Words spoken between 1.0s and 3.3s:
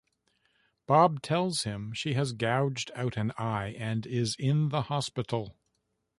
tells him she has gouged out